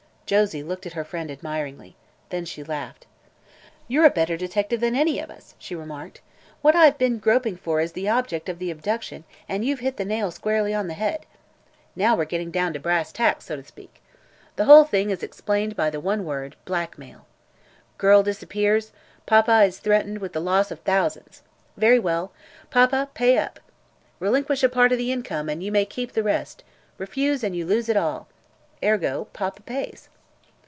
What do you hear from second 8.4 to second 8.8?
of the